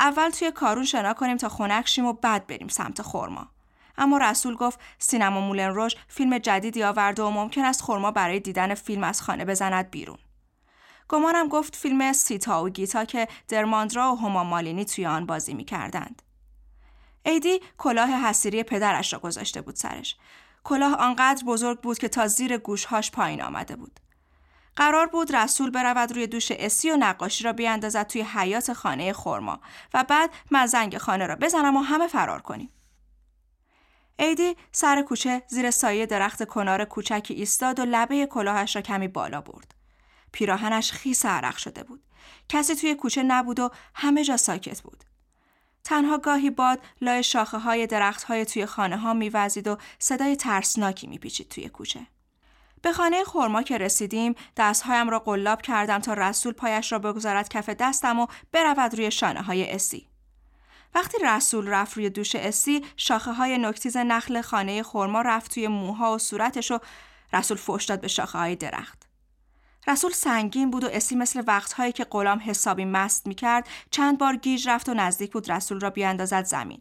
اول 0.00 0.30
توی 0.30 0.50
کارون 0.50 0.84
شنا 0.84 1.14
کنیم 1.14 1.36
تا 1.36 1.48
خنک 1.48 1.88
شیم 1.88 2.04
و 2.06 2.12
بعد 2.12 2.46
بریم 2.46 2.68
سمت 2.68 3.02
خورما. 3.02 3.55
اما 3.98 4.18
رسول 4.18 4.54
گفت 4.54 4.80
سینما 4.98 5.40
مولن 5.40 5.74
روش 5.74 5.96
فیلم 6.08 6.38
جدیدی 6.38 6.82
آورده 6.82 7.22
و 7.22 7.30
ممکن 7.30 7.64
است 7.64 7.82
خورما 7.82 8.10
برای 8.10 8.40
دیدن 8.40 8.74
فیلم 8.74 9.04
از 9.04 9.22
خانه 9.22 9.44
بزند 9.44 9.90
بیرون. 9.90 10.18
گمانم 11.08 11.48
گفت 11.48 11.76
فیلم 11.76 12.12
سیتا 12.12 12.64
و 12.64 12.68
گیتا 12.68 13.04
که 13.04 13.28
درماندرا 13.48 14.12
و 14.12 14.18
هما 14.18 14.44
مالینی 14.44 14.84
توی 14.84 15.06
آن 15.06 15.26
بازی 15.26 15.54
می 15.54 15.64
کردند. 15.64 16.22
ایدی 17.22 17.60
کلاه 17.78 18.10
حسیری 18.10 18.62
پدرش 18.62 19.12
را 19.12 19.18
گذاشته 19.18 19.60
بود 19.60 19.76
سرش. 19.76 20.16
کلاه 20.64 20.94
آنقدر 20.94 21.44
بزرگ 21.44 21.80
بود 21.80 21.98
که 21.98 22.08
تا 22.08 22.26
زیر 22.26 22.58
گوشهاش 22.58 23.10
پایین 23.10 23.42
آمده 23.42 23.76
بود. 23.76 24.00
قرار 24.76 25.06
بود 25.06 25.36
رسول 25.36 25.70
برود 25.70 26.12
روی 26.12 26.26
دوش 26.26 26.52
اسی 26.52 26.90
و 26.90 26.96
نقاشی 26.96 27.44
را 27.44 27.52
بیاندازد 27.52 28.06
توی 28.06 28.22
حیات 28.22 28.72
خانه 28.72 29.12
خورما 29.12 29.60
و 29.94 30.04
بعد 30.04 30.30
من 30.50 30.66
زنگ 30.66 30.98
خانه 30.98 31.26
را 31.26 31.36
بزنم 31.36 31.76
و 31.76 31.80
همه 31.80 32.06
فرار 32.06 32.42
کنیم. 32.42 32.70
ایدی 34.18 34.56
سر 34.72 35.02
کوچه 35.02 35.42
زیر 35.48 35.70
سایه 35.70 36.06
درخت 36.06 36.44
کنار 36.44 36.84
کوچکی 36.84 37.34
ایستاد 37.34 37.80
و 37.80 37.84
لبه 37.84 38.26
کلاهش 38.26 38.76
را 38.76 38.82
کمی 38.82 39.08
بالا 39.08 39.40
برد. 39.40 39.74
پیراهنش 40.32 40.92
خیس 40.92 41.26
عرق 41.26 41.56
شده 41.56 41.82
بود. 41.82 42.02
کسی 42.48 42.74
توی 42.74 42.94
کوچه 42.94 43.22
نبود 43.22 43.60
و 43.60 43.70
همه 43.94 44.24
جا 44.24 44.36
ساکت 44.36 44.80
بود. 44.80 45.04
تنها 45.84 46.18
گاهی 46.18 46.50
باد 46.50 46.80
لای 47.00 47.22
شاخه 47.22 47.58
های 47.58 47.86
درخت 47.86 48.22
های 48.24 48.44
توی 48.44 48.66
خانه 48.66 48.96
ها 48.96 49.14
میوزید 49.14 49.68
و 49.68 49.78
صدای 49.98 50.36
ترسناکی 50.36 51.06
میپیچید 51.06 51.48
توی 51.48 51.68
کوچه. 51.68 52.06
به 52.82 52.92
خانه 52.92 53.24
خورما 53.24 53.62
که 53.62 53.78
رسیدیم 53.78 54.34
دستهایم 54.56 55.10
را 55.10 55.18
قلاب 55.18 55.62
کردم 55.62 55.98
تا 55.98 56.12
رسول 56.14 56.52
پایش 56.52 56.92
را 56.92 56.98
بگذارد 56.98 57.48
کف 57.48 57.68
دستم 57.68 58.18
و 58.18 58.26
برود 58.52 58.94
روی 58.94 59.10
شانه 59.10 59.42
های 59.42 59.70
اسی. 59.70 60.08
وقتی 60.94 61.18
رسول 61.24 61.68
رفت 61.68 61.96
روی 61.96 62.10
دوش 62.10 62.36
اسی 62.36 62.84
شاخه 62.96 63.32
های 63.32 63.58
نکتیز 63.58 63.96
نخل 63.96 64.40
خانه 64.40 64.82
خورما 64.82 65.20
رفت 65.20 65.54
توی 65.54 65.68
موها 65.68 66.14
و 66.14 66.18
صورتش 66.18 66.70
و 66.70 66.78
رسول 67.32 67.56
فوش 67.56 67.84
داد 67.84 68.00
به 68.00 68.08
شاخه 68.08 68.38
های 68.38 68.56
درخت. 68.56 69.06
رسول 69.88 70.12
سنگین 70.12 70.70
بود 70.70 70.84
و 70.84 70.88
اسی 70.92 71.16
مثل 71.16 71.42
وقتهایی 71.46 71.92
که 71.92 72.04
غلام 72.04 72.42
حسابی 72.44 72.84
مست 72.84 73.26
می‌کرد 73.26 73.68
چند 73.90 74.18
بار 74.18 74.36
گیج 74.36 74.68
رفت 74.68 74.88
و 74.88 74.94
نزدیک 74.94 75.32
بود 75.32 75.52
رسول 75.52 75.80
را 75.80 75.90
بیاندازد 75.90 76.44
زمین. 76.44 76.80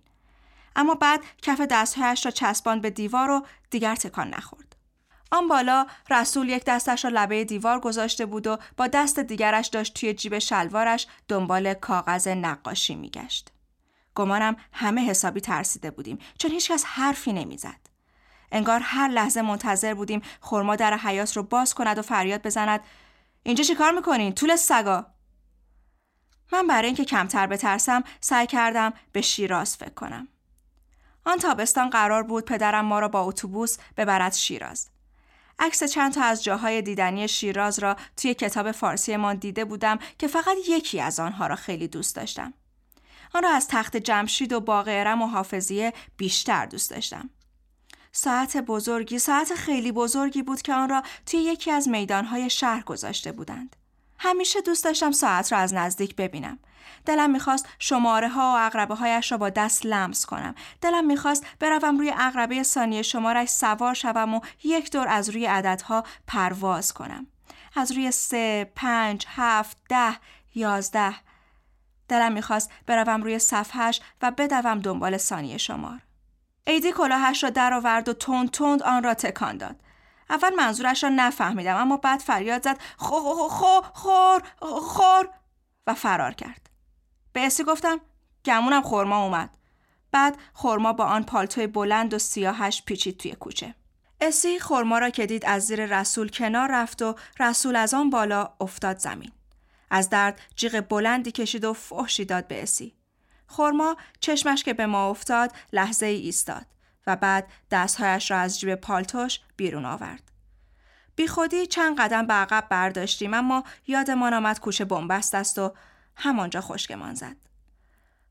اما 0.76 0.96
بعد 0.96 1.24
کف 1.42 1.62
دستهایش 1.62 2.26
را 2.26 2.32
چسبان 2.32 2.82
به 2.82 2.90
دیوار 2.90 3.30
و 3.30 3.46
دیگر 3.70 3.96
تکان 3.96 4.28
نخورد. 4.28 4.76
آن 5.32 5.48
بالا 5.48 5.86
رسول 6.10 6.50
یک 6.50 6.64
دستش 6.66 7.06
را 7.06 7.12
لبه 7.14 7.44
دیوار 7.44 7.80
گذاشته 7.80 8.26
بود 8.26 8.48
و 8.48 8.58
با 8.78 8.88
دست 8.88 9.20
دیگرش 9.20 9.68
داشت 9.68 9.94
توی 9.94 10.14
جیب 10.14 10.40
شلوارش 10.40 11.08
دنبال 11.28 11.74
کاغذ 11.74 12.28
نقاشی 12.28 12.96
میگشت. 12.96 13.55
گمانم 14.16 14.56
همه 14.72 15.02
حسابی 15.02 15.42
ترسیده 15.42 15.92
بودیم 15.92 16.18
چون 16.38 16.52
هیچکس 16.52 16.84
حرفی 16.86 17.34
نمی‌زد. 17.34 17.80
انگار 18.52 18.80
هر 18.84 19.08
لحظه 19.08 19.42
منتظر 19.42 19.94
بودیم 19.94 20.22
خرما 20.42 20.76
در 20.76 20.98
حیات 20.98 21.38
رو 21.38 21.44
باز 21.44 21.74
کند 21.74 21.98
و 21.98 22.02
فریاد 22.02 22.42
بزند 22.42 22.80
اینجا 23.44 23.64
چی 23.64 23.76
کار 23.76 23.92
می‌کنین؟ 23.92 24.34
طول 24.34 24.56
سگا 24.56 25.06
من 26.52 26.68
برای 26.68 26.86
اینکه 26.86 27.06
کمتر 27.06 27.48
بترسم 27.48 28.04
سعی 28.22 28.48
کردم 28.48 28.94
به 29.12 29.22
شیراز 29.22 29.78
فکر 29.78 29.94
کنم. 29.94 30.28
آن 31.26 31.38
تابستان 31.38 31.90
قرار 31.90 32.24
بود 32.24 32.46
پدرم 32.46 32.86
ما 32.86 33.00
را 33.00 33.08
با 33.08 33.22
اتوبوس 33.22 33.78
ببرد 33.98 34.34
شیراز. 34.34 34.90
عکس 35.60 35.84
چند 35.84 36.14
تا 36.14 36.24
از 36.24 36.44
جاهای 36.44 36.82
دیدنی 36.82 37.28
شیراز 37.28 37.80
را 37.80 37.96
توی 38.18 38.34
کتاب 38.34 38.72
فارسیمان 38.72 39.36
دیده 39.36 39.66
بودم 39.66 40.00
که 40.20 40.28
فقط 40.28 40.58
یکی 40.68 41.02
از 41.02 41.20
آنها 41.20 41.48
را 41.48 41.56
خیلی 41.56 41.88
دوست 41.88 42.16
داشتم. 42.16 42.54
آن 43.34 43.44
را 43.44 43.50
از 43.50 43.67
تخت 43.67 43.98
جمشید 43.98 44.53
و 44.53 44.60
باغرم 44.60 45.22
و 45.22 45.44
بیشتر 46.17 46.65
دوست 46.65 46.91
داشتم. 46.91 47.29
ساعت 48.12 48.58
بزرگی 48.58 49.20
ساعت 49.20 49.55
خیلی 49.55 49.91
بزرگی 49.91 50.41
بود 50.44 50.62
که 50.62 50.74
آن 50.74 50.89
را 50.89 51.03
توی 51.25 51.39
یکی 51.39 51.72
از 51.72 51.88
میدانهای 51.88 52.50
شهر 52.50 52.84
گذاشته 52.84 53.32
بودند. 53.32 53.75
همیشه 54.20 54.62
دوست 54.62 54.84
داشتم 54.84 55.12
ساعت 55.12 55.51
را 55.51 55.58
از 55.58 55.74
نزدیک 55.74 56.15
ببینم. 56.15 56.60
دلم 57.05 57.32
می‌خواست 57.32 57.67
شماره 57.79 58.29
ها 58.29 58.53
و 58.55 58.65
اقربه 58.65 58.96
هایش 58.96 59.32
را 59.32 59.38
با 59.38 59.50
دست 59.50 59.86
لمس 59.86 60.25
کنم. 60.25 60.55
دلم 60.82 61.05
می‌خواست 61.05 61.46
بروم 61.60 61.98
روی 61.98 62.13
اقربه 62.17 62.63
ثانیه 62.63 63.01
شمارش 63.01 63.50
سوار 63.50 63.94
شوم 63.94 64.34
و 64.34 64.39
یک 64.63 64.91
دور 64.91 65.08
از 65.08 65.29
روی 65.29 65.46
عددها 65.46 66.03
پرواز 66.27 66.94
کنم. 66.94 67.27
از 67.75 67.91
روی 67.91 68.12
سه، 68.12 68.72
پنج، 68.75 69.25
هفت، 69.29 69.77
ده، 69.89 70.17
یازده. 70.55 71.15
دلم 72.08 72.32
می‌خواست 72.32 72.72
بروم 72.88 73.24
روی 73.24 73.40
صفحش 73.40 74.02
و 74.22 74.32
بدوم 74.32 74.80
دنبال 74.80 75.18
ثانیه 75.18 75.58
شمار. 75.58 76.02
ایدی 76.68 76.92
کلاهش 76.92 77.44
را 77.44 77.50
درآورد 77.50 78.10
و 78.10 78.14
تند 78.14 78.52
تند 78.52 78.84
آن 78.84 79.04
را 79.04 79.14
تکان 79.14 79.58
داد. 79.58 79.82
اول 80.30 80.54
منظورش 80.56 81.04
را 81.04 81.10
نفهمیدم 81.10 81.78
اما 81.78 81.98
بعد 81.98 82.20
فریاد 82.20 82.64
زد 82.64 82.78
خو 82.98 83.16
خو 83.16 83.48
خو 83.48 83.82
خور 83.94 84.44
خور 84.62 85.30
و 85.88 85.94
فرار 85.94 86.34
کرد. 86.34 86.70
به 87.34 87.46
اسی 87.46 87.64
گفتم 87.64 88.00
گمونم 88.46 88.82
خورما 88.82 89.24
اومد. 89.24 89.50
بعد 90.12 90.38
خورما 90.54 90.94
با 90.94 91.06
آن 91.06 91.24
پالتوی 91.24 91.68
بلند 91.68 92.14
و 92.14 92.20
سیاهش 92.20 92.84
پیچید 92.86 93.18
توی 93.18 93.32
کوچه. 93.32 93.76
اسی 94.22 94.60
خورما 94.60 95.00
را 95.00 95.10
که 95.10 95.26
دید 95.26 95.46
از 95.46 95.66
زیر 95.66 96.00
رسول 96.00 96.30
کنار 96.30 96.72
رفت 96.72 97.02
و 97.02 97.16
رسول 97.40 97.76
از 97.76 97.94
آن 97.94 98.10
بالا 98.10 98.54
افتاد 98.60 98.98
زمین. 98.98 99.32
از 99.96 100.10
درد 100.10 100.42
جیغ 100.56 100.80
بلندی 100.80 101.32
کشید 101.32 101.66
و 101.66 101.74
فحشی 101.74 102.25
داد 102.25 102.48
به 102.48 102.64
اسی. 102.64 102.96
خورما 103.48 103.98
چشمش 104.20 104.64
که 104.64 104.74
به 104.74 104.86
ما 104.86 105.10
افتاد 105.10 105.52
لحظه 105.74 106.06
ای 106.06 106.16
ایستاد 106.16 106.66
و 107.08 107.16
بعد 107.16 107.48
دستهایش 107.72 108.32
را 108.32 108.38
از 108.38 108.60
جیب 108.60 108.75
پالتوش 108.75 109.40
بیرون 109.58 109.86
آورد. 109.86 110.32
بی 111.16 111.28
خودی 111.28 111.68
چند 111.68 112.00
قدم 112.00 112.28
به 112.28 112.34
عقب 112.34 112.68
برداشتیم 112.70 113.34
اما 113.34 113.64
یادمان 113.88 114.34
آمد 114.34 114.60
کوچه 114.60 114.86
بنبست 114.86 115.36
است 115.36 115.60
و 115.60 115.74
همانجا 116.16 116.62
خشکمان 116.62 117.14
زد. 117.14 117.36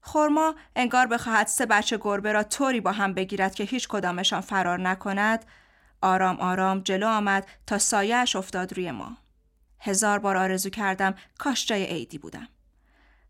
خورما 0.00 0.54
انگار 0.76 1.06
بخواهد 1.06 1.46
سه 1.46 1.66
بچه 1.66 1.98
گربه 2.00 2.32
را 2.32 2.42
طوری 2.42 2.80
با 2.80 2.92
هم 2.92 3.14
بگیرد 3.14 3.54
که 3.54 3.64
هیچ 3.64 3.88
کدامشان 3.88 4.40
فرار 4.40 4.80
نکند 4.80 5.44
آرام 6.02 6.36
آرام 6.36 6.80
جلو 6.80 7.08
آمد 7.08 7.46
تا 7.66 7.78
سایهش 7.78 8.36
افتاد 8.36 8.72
روی 8.72 8.90
ما. 8.90 9.23
هزار 9.84 10.18
بار 10.18 10.36
آرزو 10.36 10.70
کردم 10.70 11.14
کاش 11.38 11.66
جای 11.66 11.84
عیدی 11.84 12.18
بودم. 12.18 12.48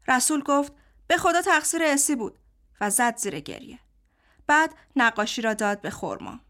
رسول 0.09 0.43
گفت 0.43 0.73
به 1.07 1.17
خدا 1.17 1.43
تقصیر 1.43 1.83
اسی 1.83 2.17
بود 2.17 2.39
و 2.81 2.91
زد 2.91 3.17
زیر 3.17 3.41
گریه. 3.41 3.79
بعد 4.47 4.75
نقاشی 4.97 5.43
را 5.43 5.55
داد 5.55 5.81
به 5.81 5.91
خورما. 5.91 6.41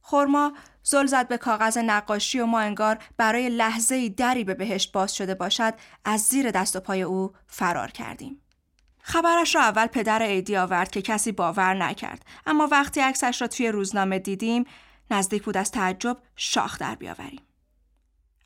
خورما 0.00 0.52
زل 0.82 1.06
زد 1.06 1.28
به 1.28 1.38
کاغذ 1.38 1.78
نقاشی 1.78 2.40
و 2.40 2.46
ما 2.46 2.60
انگار 2.60 2.98
برای 3.16 3.48
لحظه 3.48 4.08
دری 4.08 4.44
به 4.44 4.54
بهشت 4.54 4.92
باز 4.92 5.14
شده 5.16 5.34
باشد 5.34 5.74
از 6.04 6.20
زیر 6.20 6.50
دست 6.50 6.76
و 6.76 6.80
پای 6.80 7.02
او 7.02 7.32
فرار 7.46 7.90
کردیم. 7.90 8.40
خبرش 9.02 9.54
را 9.54 9.62
اول 9.62 9.86
پدر 9.86 10.22
عیدی 10.22 10.56
آورد 10.56 10.90
که 10.90 11.02
کسی 11.02 11.32
باور 11.32 11.74
نکرد 11.74 12.24
اما 12.46 12.68
وقتی 12.70 13.00
عکسش 13.00 13.42
را 13.42 13.48
توی 13.48 13.68
روزنامه 13.68 14.18
دیدیم 14.18 14.64
نزدیک 15.10 15.42
بود 15.42 15.56
از 15.56 15.70
تعجب 15.70 16.16
شاخ 16.36 16.78
در 16.78 16.94
بیاوریم. 16.94 17.49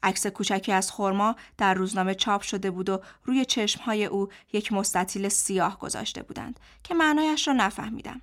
عکس 0.04 0.26
کوچکی 0.26 0.73
از 0.73 0.92
خرما 0.92 1.37
در 1.58 1.75
روزنامه 1.75 2.14
چاپ 2.14 2.42
شده 2.42 2.70
بود 2.70 2.88
و 2.88 3.00
روی 3.25 3.44
چشمهای 3.44 4.04
او 4.04 4.28
یک 4.52 4.73
مستطیل 4.73 5.28
سیاه 5.28 5.78
گذاشته 5.78 6.23
بودند 6.23 6.61
که 6.82 6.94
معنایش 6.94 7.49
را 7.49 7.54
نفهمیدم. 7.54 8.20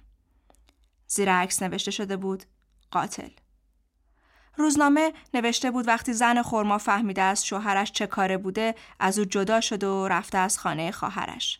زیر 1.08 1.32
عکس 1.34 1.64
نوشته 1.64 1.92
شده 1.92 2.18
بود 2.18 2.44
قاتل. 2.92 3.30
روزنامه 4.58 5.14
نوشته 5.34 5.72
بود 5.72 5.88
وقتی 5.88 6.14
زن 6.14 6.42
خرما 6.42 6.78
فهمیده 6.78 7.22
از 7.22 7.46
شوهرش 7.46 7.92
چه 7.92 8.08
کاره 8.08 8.38
بوده 8.38 8.76
از 9.00 9.20
او 9.20 9.26
جدا 9.26 9.62
شده 9.62 9.88
و 9.88 10.08
رفته 10.08 10.38
از 10.38 10.60
خانه 10.60 10.92
خواهرش. 10.92 11.60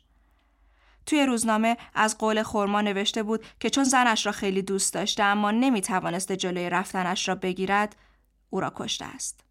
توی 1.06 1.26
روزنامه 1.26 1.78
از 1.94 2.18
قول 2.18 2.44
خورما 2.44 2.82
نوشته 2.82 3.24
بود 3.24 3.46
که 3.60 3.70
چون 3.70 3.84
زنش 3.84 4.26
را 4.26 4.32
خیلی 4.32 4.62
دوست 4.62 4.94
داشته 4.94 5.24
اما 5.24 5.52
نمی 5.52 5.82
توانسته 5.82 6.36
جلوی 6.38 6.70
رفتنش 6.70 7.28
را 7.28 7.36
بگیرد 7.36 7.96
او 8.50 8.60
را 8.60 8.74
کشته 8.76 9.06
است. 9.06 9.51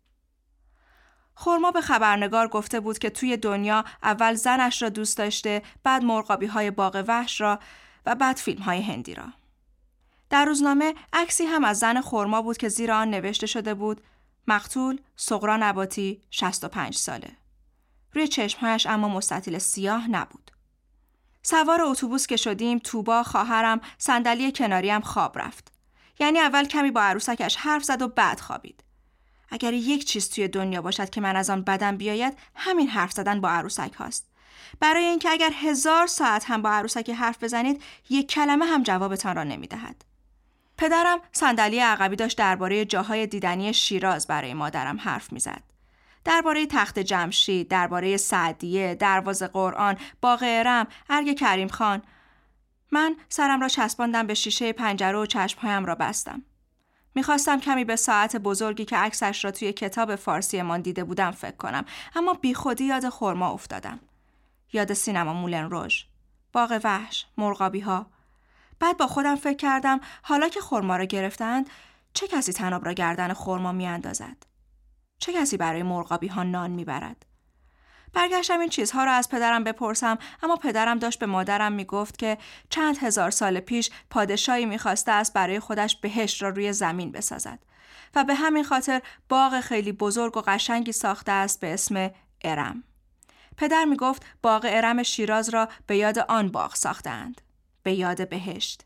خورما 1.40 1.70
به 1.70 1.80
خبرنگار 1.80 2.48
گفته 2.48 2.80
بود 2.80 2.98
که 2.98 3.10
توی 3.10 3.36
دنیا 3.36 3.84
اول 4.02 4.34
زنش 4.34 4.82
را 4.82 4.88
دوست 4.88 5.18
داشته 5.18 5.62
بعد 5.82 6.04
مرغابی 6.04 6.46
های 6.46 6.70
باغ 6.70 7.04
وحش 7.08 7.40
را 7.40 7.58
و 8.06 8.14
بعد 8.14 8.36
فیلم 8.36 8.62
های 8.62 8.82
هندی 8.82 9.14
را. 9.14 9.24
در 10.30 10.44
روزنامه 10.44 10.94
عکسی 11.12 11.44
هم 11.44 11.64
از 11.64 11.78
زن 11.78 12.00
خورما 12.00 12.42
بود 12.42 12.56
که 12.56 12.68
زیر 12.68 12.92
آن 12.92 13.10
نوشته 13.10 13.46
شده 13.46 13.74
بود 13.74 14.00
مقتول 14.48 15.00
سغرا 15.16 15.56
نباتی 15.56 16.22
65 16.30 16.96
ساله. 16.96 17.36
روی 18.12 18.28
چشمهایش 18.28 18.86
اما 18.86 19.08
مستطیل 19.08 19.58
سیاه 19.58 20.10
نبود. 20.10 20.50
سوار 21.42 21.82
اتوبوس 21.82 22.26
که 22.26 22.36
شدیم 22.36 22.78
توبا 22.78 23.22
خواهرم 23.22 23.80
صندلی 23.98 24.52
کناریم 24.52 25.00
خواب 25.00 25.38
رفت. 25.38 25.72
یعنی 26.18 26.38
اول 26.38 26.64
کمی 26.64 26.90
با 26.90 27.02
عروسکش 27.02 27.56
حرف 27.56 27.84
زد 27.84 28.02
و 28.02 28.08
بعد 28.08 28.40
خوابید. 28.40 28.89
اگر 29.50 29.72
یک 29.72 30.04
چیز 30.04 30.30
توی 30.30 30.48
دنیا 30.48 30.82
باشد 30.82 31.10
که 31.10 31.20
من 31.20 31.36
از 31.36 31.50
آن 31.50 31.62
بدم 31.62 31.96
بیاید 31.96 32.38
همین 32.54 32.88
حرف 32.88 33.12
زدن 33.12 33.40
با 33.40 33.50
عروسک 33.50 33.92
هاست. 33.92 34.30
برای 34.80 35.04
اینکه 35.04 35.30
اگر 35.30 35.50
هزار 35.62 36.06
ساعت 36.06 36.44
هم 36.50 36.62
با 36.62 36.70
عروسک 36.70 37.10
حرف 37.10 37.42
بزنید 37.42 37.82
یک 38.10 38.28
کلمه 38.28 38.66
هم 38.66 38.82
جوابتان 38.82 39.36
را 39.36 39.44
نمی 39.44 39.66
دهد. 39.66 40.04
پدرم 40.78 41.18
صندلی 41.32 41.78
عقبی 41.78 42.16
داشت 42.16 42.38
درباره 42.38 42.84
جاهای 42.84 43.26
دیدنی 43.26 43.72
شیراز 43.72 44.26
برای 44.26 44.54
مادرم 44.54 44.98
حرف 45.00 45.32
می‌زد. 45.32 45.62
درباره 46.24 46.66
تخت 46.66 46.98
جمشید، 46.98 47.68
درباره 47.68 48.16
سعدیه، 48.16 48.94
دروازه 48.94 49.46
قرآن، 49.46 49.96
باغ 50.20 50.42
ارم، 50.42 50.86
ارگ 51.10 51.38
کریم 51.38 51.68
خان. 51.68 52.02
من 52.92 53.16
سرم 53.28 53.60
را 53.60 53.68
چسباندم 53.68 54.26
به 54.26 54.34
شیشه 54.34 54.72
پنجره 54.72 55.18
و 55.18 55.26
چشمهایم 55.26 55.84
را 55.84 55.94
بستم. 55.94 56.42
می‌خواستم 57.14 57.60
کمی 57.60 57.84
به 57.84 57.96
ساعت 57.96 58.36
بزرگی 58.36 58.84
که 58.84 58.96
عکسش 58.96 59.44
را 59.44 59.50
توی 59.50 59.72
کتاب 59.72 60.16
فارسی 60.16 60.62
من 60.62 60.80
دیده 60.80 61.04
بودم 61.04 61.30
فکر 61.30 61.56
کنم 61.56 61.84
اما 62.16 62.34
بیخودی 62.34 62.84
یاد 62.84 63.08
خورما 63.08 63.50
افتادم. 63.50 64.00
یاد 64.72 64.92
سینما 64.92 65.32
مولن 65.32 65.70
روژ، 65.70 66.04
باغ 66.52 66.80
وحش، 66.84 67.26
مرغابی 67.38 67.80
ها. 67.80 68.06
بعد 68.78 68.96
با 68.96 69.06
خودم 69.06 69.36
فکر 69.36 69.56
کردم 69.56 70.00
حالا 70.22 70.48
که 70.48 70.60
خورما 70.60 70.96
را 70.96 71.04
گرفتند 71.04 71.70
چه 72.14 72.28
کسی 72.28 72.52
تناب 72.52 72.84
را 72.84 72.92
گردن 72.92 73.32
خورما 73.32 73.72
میاندازد؟ 73.72 74.36
چه 75.18 75.32
کسی 75.32 75.56
برای 75.56 75.82
مرغابی 75.82 76.26
ها 76.26 76.42
نان 76.42 76.70
می‌برد؟ 76.70 77.26
برگشتم 78.12 78.60
این 78.60 78.68
چیزها 78.68 79.04
را 79.04 79.12
از 79.12 79.28
پدرم 79.28 79.64
بپرسم 79.64 80.18
اما 80.42 80.56
پدرم 80.56 80.98
داشت 80.98 81.18
به 81.18 81.26
مادرم 81.26 81.72
می‌گفت 81.72 82.18
که 82.18 82.38
چند 82.70 82.98
هزار 82.98 83.30
سال 83.30 83.60
پیش 83.60 83.90
پادشاهی 84.10 84.66
می‌خواسته 84.66 85.12
است 85.12 85.32
برای 85.32 85.60
خودش 85.60 85.96
بهشت 85.96 86.42
را 86.42 86.48
روی 86.48 86.72
زمین 86.72 87.12
بسازد 87.12 87.58
و 88.14 88.24
به 88.24 88.34
همین 88.34 88.64
خاطر 88.64 89.02
باغ 89.28 89.60
خیلی 89.60 89.92
بزرگ 89.92 90.36
و 90.36 90.42
قشنگی 90.46 90.92
ساخته 90.92 91.32
است 91.32 91.60
به 91.60 91.74
اسم 91.74 92.10
ارم. 92.44 92.84
پدر 93.56 93.84
می‌گفت 93.84 94.26
باغ 94.42 94.66
ارم 94.68 95.02
شیراز 95.02 95.48
را 95.48 95.68
به 95.86 95.96
یاد 95.96 96.18
آن 96.18 96.48
باغ 96.48 96.74
ساختند. 96.74 97.40
به 97.82 97.92
یاد 97.92 98.28
بهشت. 98.28 98.84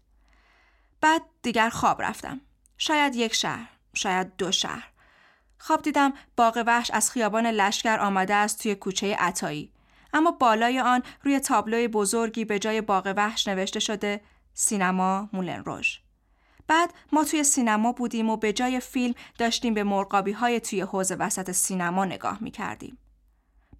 بعد 1.01 1.23
دیگر 1.43 1.69
خواب 1.69 2.03
رفتم. 2.03 2.41
شاید 2.79 3.15
یک 3.15 3.35
شهر، 3.35 3.69
شاید 3.95 4.37
دو 4.37 4.53
شهر. 4.53 4.94
خواب 5.67 5.83
دیدم 5.83 6.13
باغ 6.37 6.65
وحش 6.67 6.91
از 6.91 7.11
خیابان 7.11 7.47
لشکر 7.47 8.01
آمده 8.01 8.35
است 8.35 8.63
توی 8.63 8.75
کوچه 8.75 9.17
عطایی 9.17 9.73
اما 10.13 10.31
بالای 10.31 10.81
آن 10.81 11.03
روی 11.23 11.41
تابلوی 11.41 11.89
بزرگی 11.89 12.45
به 12.45 12.59
جای 12.59 12.81
باغ 12.81 13.15
وحش 13.17 13.49
نوشته 13.49 13.81
شده 13.81 14.21
سینما 14.55 15.29
مولن 15.33 15.65
روژ 15.65 15.99
بعد 16.67 16.95
ما 17.13 17.25
توی 17.25 17.45
سینما 17.45 17.93
بودیم 17.93 18.31
و 18.31 18.37
به 18.37 18.53
جای 18.53 18.81
فیلم 18.81 19.15
داشتیم 19.39 19.75
به 19.75 19.85
مرغابی 19.85 20.33
های 20.33 20.61
توی 20.61 20.81
حوز 20.81 21.13
وسط 21.13 21.51
سینما 21.51 22.05
نگاه 22.05 22.39
می 22.41 22.51
کردیم. 22.51 22.99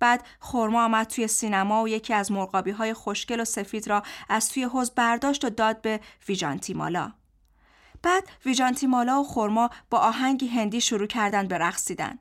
بعد 0.01 0.27
خورما 0.41 0.85
آمد 0.85 1.07
توی 1.07 1.29
سینما 1.29 1.83
و 1.83 1.89
یکی 1.89 2.15
از 2.15 2.33
مرغابی 2.33 2.71
های 2.71 2.95
خوشگل 2.95 3.41
و 3.41 3.45
سفید 3.45 3.89
را 3.89 4.03
از 4.29 4.51
توی 4.51 4.63
حوز 4.63 4.91
برداشت 4.91 5.45
و 5.45 5.51
داد 5.51 5.81
به 5.81 6.01
ویژانتیمالا. 6.29 7.13
بعد 8.05 8.29
ویژانتی 8.47 8.87
مالا 8.87 9.21
و 9.21 9.25
خورما 9.25 9.71
با 9.91 9.99
آهنگی 9.99 10.47
هندی 10.47 10.81
شروع 10.81 11.07
کردن 11.07 11.49
به 11.49 11.59
رقصیدن. 11.59 12.19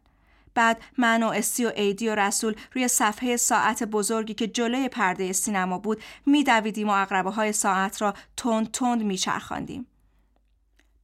بعد 0.55 0.81
من 0.97 1.23
و 1.23 1.27
اسی 1.27 1.65
و 1.65 1.71
ایدی 1.75 2.09
و 2.09 2.15
رسول 2.15 2.55
روی 2.73 2.87
صفحه 2.87 3.37
ساعت 3.37 3.83
بزرگی 3.83 4.33
که 4.33 4.47
جلوی 4.47 4.89
پرده 4.89 5.33
سینما 5.33 5.77
بود 5.77 6.03
میدویدیم 6.25 6.89
و 6.89 6.91
اقربه 6.91 7.31
های 7.31 7.51
ساعت 7.51 8.01
را 8.01 8.13
تند 8.37 8.71
تند 8.71 9.03
میچرخاندیم. 9.03 9.87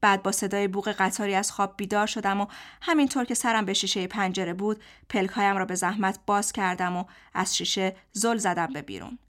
بعد 0.02 0.24
با 0.24 0.32
صدای 0.32 0.68
بوق 0.68 0.90
قطاری 0.90 1.36
از 1.36 1.52
خواب 1.52 1.74
بیدار 1.78 2.08
شدم 2.08 2.42
و 2.42 2.46
همینطور 2.82 3.26
که 3.26 3.34
سرم 3.34 3.66
به 3.66 3.74
شیشه 3.74 4.08
پنجره 4.08 4.54
بود 4.54 4.84
پلکایم 5.10 5.58
را 5.58 5.66
به 5.66 5.76
زحمت 5.76 6.20
باز 6.26 6.52
کردم 6.52 6.98
و 6.98 7.04
از 7.34 7.58
شیشه 7.58 7.96
زل 8.12 8.38
زدم 8.38 8.68
به 8.74 8.82
بیرون. 8.82 9.20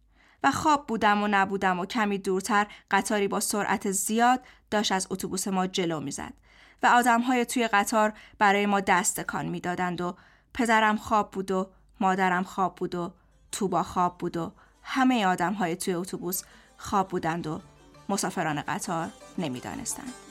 و 0.43 0.51
خواب 0.51 0.87
بودم 0.87 1.23
و 1.23 1.29
نبودم 1.31 1.81
و 1.81 1.87
کمی 1.87 2.19
دورتر 2.19 2.67
قطاری 2.91 3.29
با 3.29 3.41
سرعت 3.41 3.91
زیاد 3.91 4.41
داشت 4.71 4.93
از 4.93 5.07
اتوبوس 5.11 5.49
ما 5.49 5.67
جلو 5.67 6.01
می‌زد 6.01 6.33
و 6.83 6.87
آدمهای 6.87 7.45
توی 7.45 7.69
قطار 7.69 8.13
برای 8.39 8.67
ما 8.67 8.81
دست 8.81 9.21
کان 9.21 9.47
می‌دادند 9.47 10.01
و 10.01 10.17
پدرم 10.55 10.97
خواب 10.97 11.31
بود 11.31 11.51
و 11.51 11.71
مادرم 12.01 12.43
خواب 12.45 12.75
بود 12.75 12.95
و 12.95 13.13
توبا 13.53 13.83
خواب 13.83 14.19
بود 14.19 14.37
و 14.37 14.53
همه 14.83 15.27
آدمهای 15.27 15.77
توی 15.77 15.95
اتوبوس 15.95 16.43
خواب 16.77 17.09
بودند 17.09 17.47
و 17.47 17.61
مسافران 18.09 18.63
قطار 18.63 19.09
نمی‌دانستند. 19.39 20.30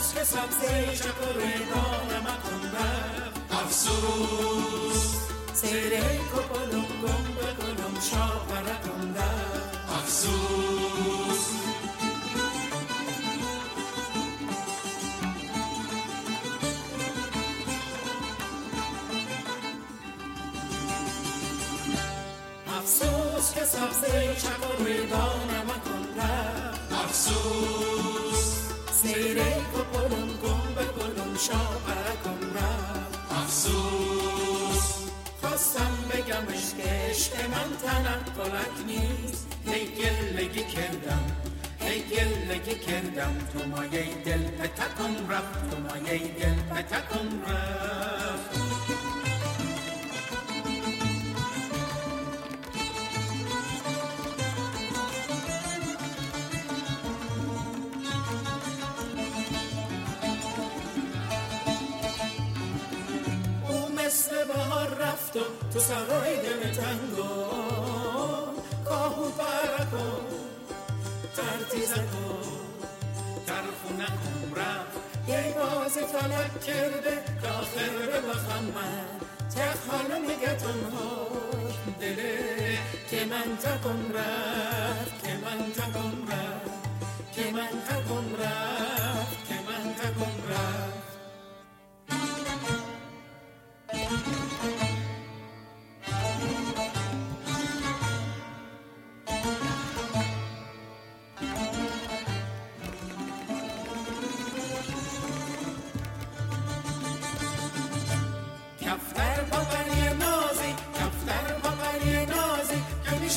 افسوس 0.00 0.14
که 0.14 0.24
سبزه 0.24 0.96
چپ 0.96 1.34
روی 1.34 1.52
دانم 1.74 2.26
افسوس. 3.50 5.14
سیره 5.52 6.18
کپلم 6.32 6.84
گم 7.02 7.24
بکنم 7.36 8.00
شاپره 8.10 8.76
کنده 8.84 9.30
افسوس. 9.98 11.42
افسوس 22.78 23.54
که 23.54 23.64
سبزه 23.64 24.36
چپ 24.42 24.80
روی 24.80 25.06
دانم 25.06 25.70
افسوس. 26.90 27.99
سیره 29.14 29.54
کپلم 29.74 30.28
گم 30.42 30.74
گلم 30.96 31.36
شاپره 31.46 32.14
کن 32.24 32.40
افسوس. 33.30 35.08
خواستم 35.40 35.94
بگمش 36.10 36.64
که 36.76 36.88
عشق 36.90 37.32
من 37.50 37.70
تنم 37.82 38.22
کلک 38.36 38.86
نیست. 38.86 39.46
هی 39.66 39.86
گلگی 39.86 40.64
کردم 40.64 41.24
ای 41.80 42.02
گله 42.02 42.58
کردم. 42.86 43.36
تو 43.52 43.68
مایه 43.68 44.14
دل 44.24 44.42
به 44.58 44.68
تکم 44.68 45.14
رفت 45.30 45.70
تو 45.70 45.76
مایه 45.82 46.18
دل 46.18 46.74
به 46.74 46.82
تکم 46.82 47.42
رفت. 47.48 48.19
تو 65.72 65.78
سرای 65.80 66.36
دل 66.36 66.72
تنگو 66.72 67.44
کاهو 68.84 69.30
برکن 69.30 70.24
ترتیز 71.36 71.92
کن 71.92 72.40
طرف 73.46 73.80
نکن 73.98 74.60
رفت 74.60 74.96
ای 75.26 75.52
باز 75.52 75.92
فلک 75.92 76.60
کرده. 76.60 77.14
که 77.42 77.48
آخر 77.48 78.20
بخم 78.28 78.64
من 78.64 79.04
تک 79.54 79.78
حالا 79.90 80.18
نگتون 80.18 80.92
ها 80.92 81.26
دله 82.00 82.78
که 83.10 83.24
من 83.24 83.56
تکن 83.56 84.12
رفت 84.14 85.24
که 85.24 85.32
من 85.32 85.72
تکن 85.72 86.28
رفت 86.32 86.70
که 87.32 87.50
من 87.52 87.82
تکن 87.88 88.29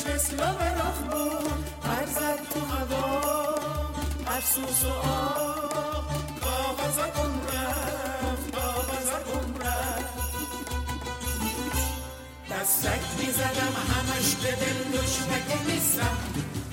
مثل 0.06 0.36
برف 0.36 0.98
بود 1.10 1.64
پر 1.82 2.06
زد 2.06 2.38
تو 2.54 2.60
هوا 2.60 3.54
افسوس 4.26 4.84
و 4.84 4.88
آه 4.88 6.06
کاغذ 6.40 6.96
کن 6.96 7.40
رفت 7.48 8.54
کاغذ 8.56 9.10
کن 9.26 9.54
رفت. 9.60 10.14
دستک 12.50 13.00
می‌زدم 13.18 13.74
همش 13.92 14.34
به 14.34 14.50
دل 14.50 14.98
دشمگی 14.98 15.72
نیستم. 15.72 16.16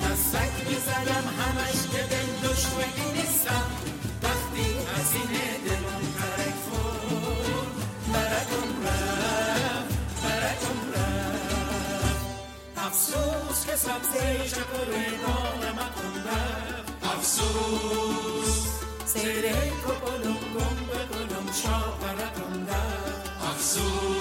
دستک 0.01 0.55
می‌زدم 0.69 1.25
همش 1.41 1.79
به 1.93 2.01
دل 2.03 2.49
دشمگی 2.49 3.21
نیستم. 3.21 3.67
وقتی 4.23 4.67
هزینه 4.95 5.47
دلم 5.65 6.03
ترک 6.17 6.55
خورد 6.69 7.75
برکم 8.13 8.87
رفت. 8.87 9.20
افسوس 12.91 13.65
که 13.65 13.75
سبزه 13.75 14.37
ریدان 14.87 15.71
مکن 15.73 16.29
رفت 16.29 17.05
افسوس. 17.17 18.67
سیره 19.05 19.71
کپلم 19.85 20.33
گم 20.33 20.77
بکنم 20.85 21.51
شا 21.63 21.79
برکم 22.01 22.67
رفت 22.67 23.31
افسوس. 23.49 24.20